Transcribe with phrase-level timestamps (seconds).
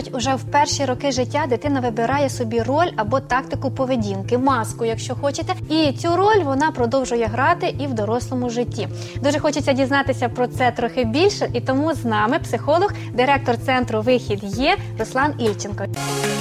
[0.00, 5.14] Кажуть, уже в перші роки життя дитина вибирає собі роль або тактику поведінки, маску, якщо
[5.14, 8.88] хочете, і цю роль вона продовжує грати і в дорослому житті.
[9.22, 14.40] Дуже хочеться дізнатися про це трохи більше, і тому з нами психолог, директор центру Вихід
[14.42, 15.84] є Руслан Ільченко.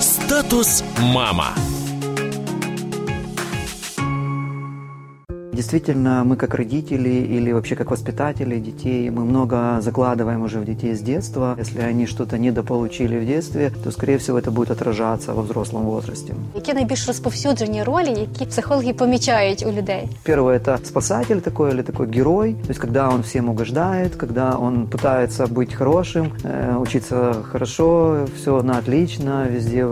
[0.00, 1.54] Статус мама.
[5.57, 10.93] Действительно, мы как родители или вообще как воспитатели детей, мы много закладываем уже в детей
[10.93, 11.55] с детства.
[11.57, 16.33] Если они что-то недополучили в детстве, то, скорее всего, это будет отражаться во взрослом возрасте.
[16.55, 20.09] Які найбільш розповсюджені ролі, які психологи помічають у людей?
[20.25, 24.87] Первое – это спасатель такой или такой герой, то есть когда он всем угождает, когда он
[24.87, 29.87] пытается быть хорошим, э, учиться хорошо, все на отлично, везде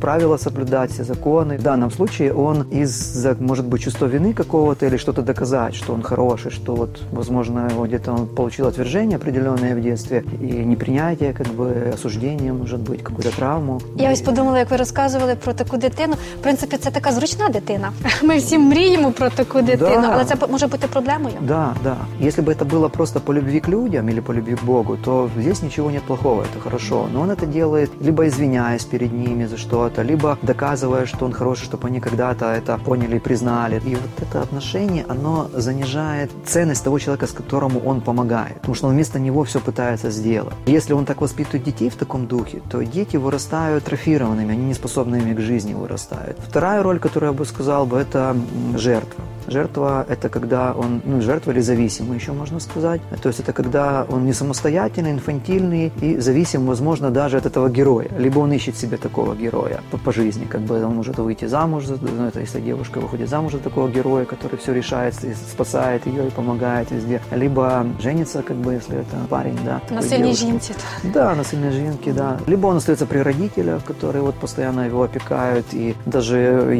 [0.00, 1.56] правила соблюдать, все законы.
[1.58, 6.02] В данном случае он из-за, может быть, чувства вины какого-то или что-то доказать, что он
[6.02, 11.46] хороший, что вот, возможно, его где-то он получил отвержение определенное в детстве и непринятие, как
[11.48, 13.80] бы осуждение, может быть, какую-то травму.
[13.96, 16.14] Я ось подумала, як ви розказували про таку дитину.
[16.40, 17.92] В принципі, це така зручна дитина.
[18.22, 20.10] Ми всі мріємо про таку дитину, Да.
[20.12, 21.34] але це може бути проблемою.
[21.40, 21.96] Да, да.
[22.26, 25.30] Если бы это было просто по любви к людям или по любви к Богу, то
[25.40, 27.08] здесь ничего нет плохого, это хорошо.
[27.14, 31.64] Но он это делает либо извиняясь перед ними за что-то, либо доказывая, что он хороший,
[31.64, 33.76] чтобы они когда-то это поняли и признали.
[33.86, 38.55] И вот это отношение, оно занижает ценность того человека, с которому он помогает.
[38.55, 40.53] Потому что он вместо него все пытается сделать.
[40.65, 45.33] Если он так воспитывает детей в таком духе, то дети вырастают атрофированными, они не способными
[45.33, 46.37] к жизни вырастают.
[46.39, 48.35] Вторая роль, которую я бы сказал это
[48.75, 49.23] жертва.
[49.50, 53.00] Жертва – это когда он, ну, жертва или зависимый еще можно сказать.
[53.22, 58.08] То есть это когда он не самостоятельный, инфантильный и зависим, возможно, даже от этого героя.
[58.18, 61.86] Либо он ищет себе такого героя по, по жизни, как бы он может выйти замуж,
[61.86, 66.06] за- ну, это если девушка выходит замуж за такого героя, который все решает, и спасает
[66.06, 67.20] ее и помогает везде.
[67.30, 69.78] Либо женится, как бы, если это парень, да.
[69.80, 70.46] такой На сильній девушке.
[70.46, 70.74] жінці.
[71.14, 72.38] Да, на сильной жинке, да.
[72.48, 75.64] Либо он остается при родителях, которые вот постоянно его опекают.
[75.74, 76.36] И даже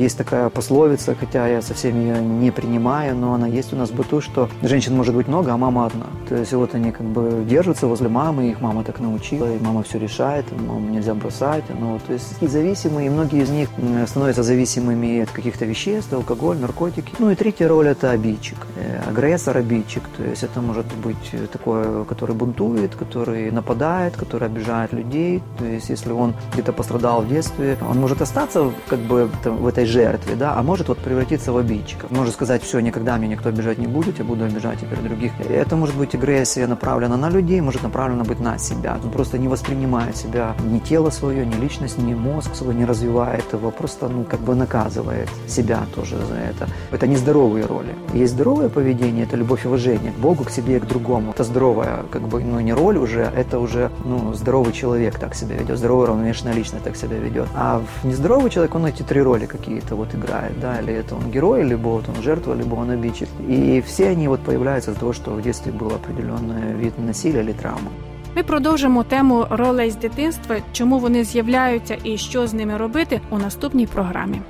[0.06, 3.95] есть такая пословица, хотя я совсем ее не принимаю, но она есть у нас в
[3.95, 6.05] быту, что женщин может быть много, а мама одна.
[6.29, 9.83] То есть вот они как бы держатся возле мамы, их мама так научила, и мама
[9.83, 11.63] все решает, и маму нельзя бросать.
[11.79, 13.69] Ну, то есть такие зависимые, и многие из них
[14.07, 17.13] становятся зависимыми от каких-то веществ, алкоголь, наркотики.
[17.19, 20.03] Ну и третья роль– это обидчик, э, агрессор, обидчик.
[20.17, 25.41] То есть это может быть такой, который бунтует, который нападает, который обижает людей.
[25.57, 29.85] То есть если он где-то пострадал в детстве, он может остаться как бы в этой
[29.85, 32.07] жертве, да, а может вот превратиться в обидчика.
[32.09, 35.31] Может сказать, все, никогда меня никто обижать не будет, я буду обижать теперь других.
[35.47, 38.97] Это может быть агрессия направлена на людей, может направлена быть на себя.
[39.03, 43.46] Он просто не воспринимает себя ни тело свое, ни личность, ни мозг свой не развивает
[43.53, 46.68] его, просто ну как бы наказывает себя тоже за это.
[46.90, 47.94] Это нездоровые роли.
[48.16, 51.34] Есть здоровое поведение, это любовь и уважение к Богу, к себе и к другому.
[51.34, 55.57] Это здоровая, как бы, ну не роль уже, это уже, ну, здоровый человек так себя
[55.57, 57.47] ведет, здоровая равновешенная личность так себя ведет.
[57.53, 61.62] А нездоровый человек, он эти три роли какие-то вот играет, да, или это он герой,
[61.62, 63.28] либо вот он жертва, либо он обидчик.
[63.48, 67.53] И все они вот появляются из-за того, что в детстве был определенный вид насилия или
[67.53, 67.91] травмы.
[68.37, 73.38] Ми продовжимо тему ролей з дитинства, чому вони з'являються і що з ними робити у
[73.38, 74.41] наступній програмі.